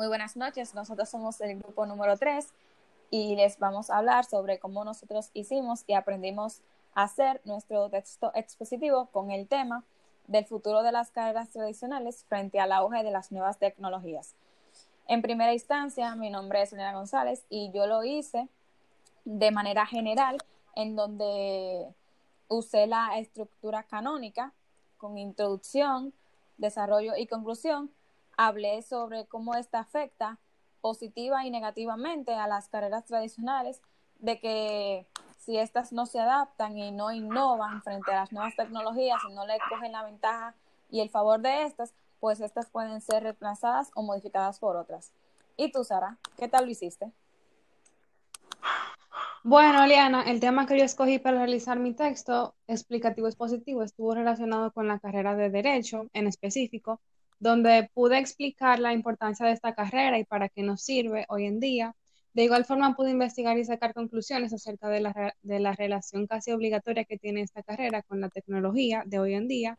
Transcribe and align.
Muy 0.00 0.08
buenas 0.08 0.34
noches, 0.34 0.74
nosotros 0.74 1.10
somos 1.10 1.42
el 1.42 1.58
grupo 1.58 1.84
número 1.84 2.16
3 2.16 2.48
y 3.10 3.36
les 3.36 3.58
vamos 3.58 3.90
a 3.90 3.98
hablar 3.98 4.24
sobre 4.24 4.58
cómo 4.58 4.82
nosotros 4.82 5.28
hicimos 5.34 5.84
y 5.86 5.92
aprendimos 5.92 6.62
a 6.94 7.02
hacer 7.02 7.42
nuestro 7.44 7.90
texto 7.90 8.32
expositivo 8.34 9.10
con 9.12 9.30
el 9.30 9.46
tema 9.46 9.84
del 10.26 10.46
futuro 10.46 10.82
de 10.82 10.90
las 10.90 11.10
carreras 11.10 11.50
tradicionales 11.50 12.24
frente 12.30 12.60
al 12.60 12.72
auge 12.72 13.02
de 13.02 13.10
las 13.10 13.30
nuevas 13.30 13.58
tecnologías. 13.58 14.32
En 15.06 15.20
primera 15.20 15.52
instancia, 15.52 16.16
mi 16.16 16.30
nombre 16.30 16.62
es 16.62 16.72
Elena 16.72 16.94
González 16.94 17.44
y 17.50 17.70
yo 17.74 17.86
lo 17.86 18.02
hice 18.02 18.48
de 19.26 19.50
manera 19.50 19.84
general, 19.84 20.38
en 20.76 20.96
donde 20.96 21.86
usé 22.48 22.86
la 22.86 23.18
estructura 23.18 23.82
canónica 23.82 24.54
con 24.96 25.18
introducción, 25.18 26.14
desarrollo 26.56 27.16
y 27.18 27.26
conclusión. 27.26 27.90
Hablé 28.42 28.80
sobre 28.80 29.26
cómo 29.26 29.54
esta 29.54 29.80
afecta 29.80 30.38
positiva 30.80 31.44
y 31.44 31.50
negativamente 31.50 32.32
a 32.32 32.46
las 32.46 32.70
carreras 32.70 33.04
tradicionales, 33.04 33.82
de 34.18 34.40
que 34.40 35.06
si 35.36 35.58
éstas 35.58 35.92
no 35.92 36.06
se 36.06 36.20
adaptan 36.20 36.78
y 36.78 36.90
no 36.90 37.12
innovan 37.12 37.82
frente 37.82 38.12
a 38.12 38.20
las 38.20 38.32
nuevas 38.32 38.56
tecnologías 38.56 39.20
y 39.28 39.34
no 39.34 39.46
le 39.46 39.58
cogen 39.68 39.92
la 39.92 40.04
ventaja 40.04 40.54
y 40.88 41.00
el 41.00 41.10
favor 41.10 41.42
de 41.42 41.64
estas, 41.64 41.92
pues 42.18 42.40
estas 42.40 42.70
pueden 42.70 43.02
ser 43.02 43.24
reemplazadas 43.24 43.90
o 43.94 44.02
modificadas 44.02 44.58
por 44.58 44.74
otras. 44.74 45.12
¿Y 45.58 45.70
tú, 45.70 45.84
Sara? 45.84 46.16
¿Qué 46.38 46.48
tal 46.48 46.64
lo 46.64 46.70
hiciste? 46.70 47.12
Bueno, 49.44 49.86
Liana, 49.86 50.22
el 50.22 50.40
tema 50.40 50.66
que 50.66 50.78
yo 50.78 50.84
escogí 50.84 51.18
para 51.18 51.36
realizar 51.36 51.78
mi 51.78 51.92
texto 51.92 52.54
explicativo 52.66 53.26
expositivo 53.26 53.82
estuvo 53.82 54.14
relacionado 54.14 54.72
con 54.72 54.88
la 54.88 54.98
carrera 54.98 55.36
de 55.36 55.50
Derecho 55.50 56.06
en 56.14 56.26
específico, 56.26 57.02
donde 57.40 57.90
pude 57.94 58.18
explicar 58.18 58.78
la 58.78 58.92
importancia 58.92 59.46
de 59.46 59.52
esta 59.52 59.74
carrera 59.74 60.18
y 60.18 60.24
para 60.24 60.48
qué 60.48 60.62
nos 60.62 60.82
sirve 60.82 61.26
hoy 61.28 61.46
en 61.46 61.58
día. 61.58 61.96
De 62.32 62.44
igual 62.44 62.64
forma, 62.64 62.94
pude 62.94 63.10
investigar 63.10 63.58
y 63.58 63.64
sacar 63.64 63.92
conclusiones 63.92 64.52
acerca 64.52 64.88
de 64.88 65.00
la, 65.00 65.34
de 65.42 65.58
la 65.58 65.72
relación 65.72 66.28
casi 66.28 66.52
obligatoria 66.52 67.04
que 67.04 67.18
tiene 67.18 67.42
esta 67.42 67.64
carrera 67.64 68.02
con 68.02 68.20
la 68.20 68.28
tecnología 68.28 69.02
de 69.06 69.18
hoy 69.18 69.34
en 69.34 69.48
día 69.48 69.76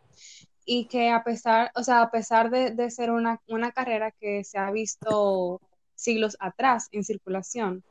y 0.65 0.85
que 0.85 1.09
a 1.09 1.23
pesar, 1.23 1.71
o 1.75 1.83
sea, 1.83 2.01
a 2.01 2.11
pesar 2.11 2.49
de, 2.49 2.89
ser 2.91 3.11
una, 3.11 3.39
carrera 3.73 4.11
que 4.11 4.43
se 4.43 4.57
ha 4.57 4.71
visto 4.71 5.61
siglos 5.95 6.37
atrás 6.39 6.87
en 6.91 7.03
circulación, 7.03 7.83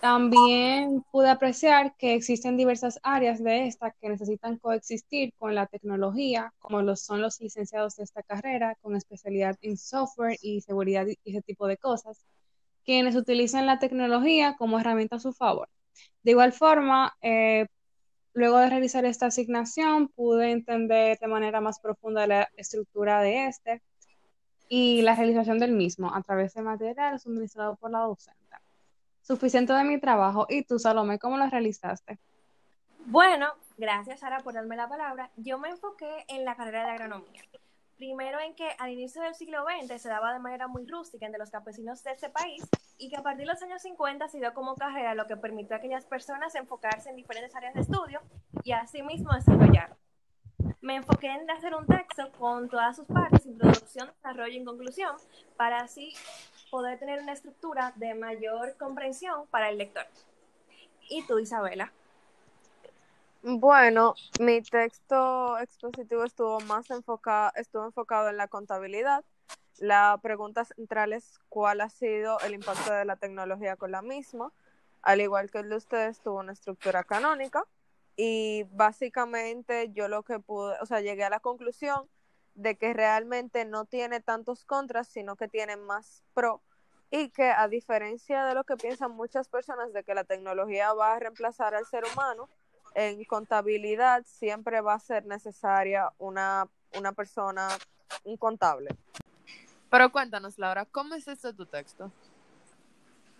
también 0.00 1.04
pude 1.10 1.28
apreciar 1.28 1.96
que 1.96 2.14
existen 2.14 2.56
diversas 2.56 3.00
áreas 3.02 3.42
de 3.42 3.66
esta 3.66 3.90
que 4.00 4.08
necesitan 4.08 4.58
coexistir 4.58 5.32
con 5.38 5.54
la 5.54 5.66
tecnología, 5.66 6.52
como 6.58 6.82
lo 6.82 6.96
son 6.96 7.20
los 7.22 7.40
licenciados 7.40 7.96
de 7.96 8.04
esta 8.04 8.22
carrera, 8.22 8.76
con 8.80 8.96
especialidad 8.96 9.56
en 9.62 9.76
software 9.76 10.38
y 10.40 10.60
seguridad 10.60 11.06
y 11.06 11.18
ese 11.24 11.42
tipo 11.42 11.66
de 11.66 11.76
cosas, 11.76 12.24
quienes 12.84 13.16
utilizan 13.16 13.66
la 13.66 13.78
tecnología 13.78 14.56
como 14.56 14.78
herramienta 14.78 15.16
a 15.16 15.20
su 15.20 15.32
favor. 15.32 15.68
De 16.22 16.32
igual 16.32 16.52
forma, 16.52 17.16
eh, 17.22 17.66
Luego 18.38 18.58
de 18.58 18.70
realizar 18.70 19.04
esta 19.04 19.26
asignación, 19.26 20.10
pude 20.10 20.52
entender 20.52 21.18
de 21.18 21.26
manera 21.26 21.60
más 21.60 21.80
profunda 21.80 22.24
la 22.28 22.48
estructura 22.56 23.20
de 23.20 23.46
este 23.46 23.82
y 24.68 25.02
la 25.02 25.16
realización 25.16 25.58
del 25.58 25.72
mismo 25.72 26.14
a 26.14 26.22
través 26.22 26.54
de 26.54 26.62
material 26.62 27.18
suministrado 27.18 27.74
por 27.74 27.90
la 27.90 27.98
docente. 27.98 28.38
Suficiente 29.28 29.74
de 29.74 29.84
mi 29.84 30.00
trabajo. 30.00 30.46
¿Y 30.48 30.62
tú, 30.62 30.78
Salomé, 30.78 31.18
cómo 31.18 31.36
lo 31.36 31.46
realizaste? 31.50 32.18
Bueno, 33.04 33.48
gracias, 33.76 34.20
Sara, 34.20 34.38
por 34.38 34.54
darme 34.54 34.74
la 34.74 34.88
palabra. 34.88 35.30
Yo 35.36 35.58
me 35.58 35.68
enfoqué 35.68 36.24
en 36.28 36.46
la 36.46 36.56
carrera 36.56 36.86
de 36.86 36.92
agronomía. 36.92 37.42
Primero 37.98 38.40
en 38.40 38.54
que 38.54 38.70
al 38.78 38.90
inicio 38.90 39.20
del 39.20 39.34
siglo 39.34 39.66
XX 39.66 40.00
se 40.00 40.08
daba 40.08 40.32
de 40.32 40.38
manera 40.38 40.66
muy 40.66 40.86
rústica 40.86 41.26
entre 41.26 41.38
los 41.38 41.50
campesinos 41.50 42.02
de 42.04 42.12
ese 42.12 42.30
país 42.30 42.66
y 42.96 43.10
que 43.10 43.18
a 43.18 43.22
partir 43.22 43.40
de 43.40 43.52
los 43.52 43.62
años 43.62 43.82
50 43.82 44.28
se 44.28 44.38
dio 44.38 44.54
como 44.54 44.76
carrera 44.76 45.14
lo 45.14 45.26
que 45.26 45.36
permitió 45.36 45.76
a 45.76 45.78
aquellas 45.78 46.06
personas 46.06 46.54
enfocarse 46.54 47.10
en 47.10 47.16
diferentes 47.16 47.54
áreas 47.54 47.74
de 47.74 47.82
estudio 47.82 48.22
y 48.64 48.72
asimismo 48.72 49.34
desarrollar. 49.34 49.94
Me 50.80 50.94
enfoqué 50.94 51.26
en 51.26 51.50
hacer 51.50 51.74
un 51.74 51.86
texto 51.86 52.30
con 52.38 52.68
todas 52.68 52.94
sus 52.94 53.06
partes, 53.06 53.44
introducción, 53.46 54.08
desarrollo 54.14 54.60
y 54.60 54.64
conclusión, 54.64 55.16
para 55.56 55.80
así 55.80 56.14
poder 56.70 56.98
tener 57.00 57.20
una 57.20 57.32
estructura 57.32 57.92
de 57.96 58.14
mayor 58.14 58.76
comprensión 58.76 59.46
para 59.48 59.70
el 59.70 59.78
lector. 59.78 60.06
¿Y 61.08 61.26
tú, 61.26 61.40
Isabela? 61.40 61.92
Bueno, 63.42 64.14
mi 64.40 64.62
texto 64.62 65.58
expositivo 65.58 66.24
estuvo 66.24 66.60
más 66.60 66.90
enfocado, 66.90 67.52
estuvo 67.56 67.84
enfocado 67.84 68.28
en 68.28 68.36
la 68.36 68.46
contabilidad. 68.46 69.24
La 69.78 70.18
pregunta 70.22 70.64
central 70.64 71.12
es 71.12 71.40
cuál 71.48 71.80
ha 71.80 71.88
sido 71.88 72.38
el 72.40 72.54
impacto 72.54 72.92
de 72.92 73.04
la 73.04 73.16
tecnología 73.16 73.76
con 73.76 73.90
la 73.90 74.02
misma. 74.02 74.52
Al 75.02 75.20
igual 75.20 75.50
que 75.50 75.58
el 75.58 75.70
de 75.70 75.76
ustedes, 75.76 76.20
tuvo 76.20 76.38
una 76.38 76.52
estructura 76.52 77.02
canónica 77.02 77.64
y 78.20 78.64
básicamente 78.72 79.92
yo 79.92 80.08
lo 80.08 80.24
que 80.24 80.40
pude, 80.40 80.74
o 80.82 80.86
sea, 80.86 81.00
llegué 81.00 81.22
a 81.22 81.30
la 81.30 81.38
conclusión 81.38 82.08
de 82.56 82.76
que 82.76 82.92
realmente 82.92 83.64
no 83.64 83.84
tiene 83.84 84.20
tantos 84.20 84.64
contras, 84.64 85.06
sino 85.06 85.36
que 85.36 85.46
tiene 85.46 85.76
más 85.76 86.24
pro 86.34 86.60
y 87.12 87.30
que 87.30 87.48
a 87.48 87.68
diferencia 87.68 88.44
de 88.44 88.54
lo 88.54 88.64
que 88.64 88.76
piensan 88.76 89.12
muchas 89.12 89.48
personas 89.48 89.92
de 89.92 90.02
que 90.02 90.14
la 90.14 90.24
tecnología 90.24 90.92
va 90.92 91.14
a 91.14 91.18
reemplazar 91.20 91.76
al 91.76 91.86
ser 91.86 92.02
humano, 92.12 92.48
en 92.96 93.24
contabilidad 93.24 94.24
siempre 94.26 94.80
va 94.80 94.94
a 94.94 94.98
ser 94.98 95.24
necesaria 95.24 96.12
una, 96.18 96.66
una 96.98 97.12
persona, 97.12 97.68
un 98.24 98.36
contable. 98.36 98.90
Pero 99.90 100.10
cuéntanos, 100.10 100.58
Laura, 100.58 100.86
¿cómo 100.86 101.14
es 101.14 101.28
este 101.28 101.52
tu 101.52 101.66
texto? 101.66 102.10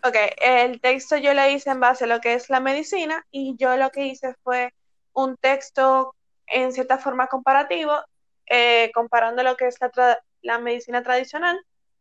Ok, 0.08 0.16
el 0.40 0.80
texto 0.80 1.18
yo 1.18 1.34
le 1.34 1.52
hice 1.52 1.68
en 1.68 1.80
base 1.80 2.04
a 2.04 2.06
lo 2.06 2.20
que 2.20 2.32
es 2.32 2.48
la 2.48 2.60
medicina 2.60 3.26
y 3.30 3.56
yo 3.58 3.76
lo 3.76 3.90
que 3.90 4.06
hice 4.06 4.34
fue 4.42 4.72
un 5.12 5.36
texto 5.36 6.14
en 6.46 6.72
cierta 6.72 6.96
forma 6.96 7.26
comparativo, 7.26 7.92
eh, 8.46 8.90
comparando 8.94 9.42
lo 9.42 9.54
que 9.58 9.66
es 9.66 9.76
la, 9.82 10.18
la 10.40 10.58
medicina 10.60 11.02
tradicional 11.02 11.60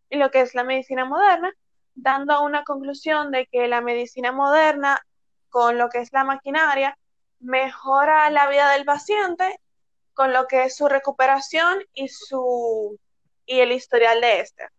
y 0.10 0.16
lo 0.20 0.32
que 0.32 0.40
es 0.40 0.56
la 0.56 0.64
medicina 0.64 1.04
moderna, 1.04 1.52
dando 1.96 2.42
una 2.44 2.64
conclusión 2.64 3.30
de 3.32 3.46
que 3.48 3.68
la 3.68 3.82
medicina 3.82 4.32
moderna 4.32 5.06
con 5.50 5.78
lo 5.78 5.90
que 5.90 6.00
es 6.00 6.14
la 6.14 6.24
maquinaria 6.24 6.98
mejora 7.42 8.30
la 8.30 8.48
vida 8.48 8.72
del 8.72 8.86
paciente 8.86 9.60
con 10.14 10.32
lo 10.32 10.48
que 10.48 10.64
es 10.64 10.78
su 10.78 10.88
recuperación 10.88 11.80
y, 11.94 12.08
su, 12.08 12.98
y 13.46 13.60
el 13.60 13.74
historial 13.74 14.22
de 14.22 14.40
este. 14.40 14.70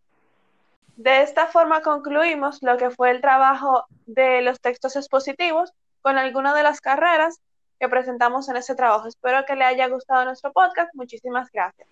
De 0.98 1.22
esta 1.22 1.46
forma 1.46 1.80
concluimos 1.80 2.60
lo 2.60 2.76
que 2.76 2.90
fue 2.90 3.12
el 3.12 3.20
trabajo 3.20 3.84
de 4.06 4.42
los 4.42 4.60
textos 4.60 4.96
expositivos 4.96 5.72
con 6.00 6.18
algunas 6.18 6.56
de 6.56 6.64
las 6.64 6.80
carreras 6.80 7.38
que 7.78 7.88
presentamos 7.88 8.48
en 8.48 8.56
este 8.56 8.74
trabajo. 8.74 9.06
Espero 9.06 9.44
que 9.46 9.54
le 9.54 9.64
haya 9.64 9.86
gustado 9.86 10.24
nuestro 10.24 10.52
podcast. 10.52 10.92
Muchísimas 10.94 11.52
gracias. 11.52 11.86